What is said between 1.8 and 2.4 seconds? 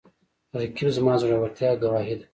ګواهي ده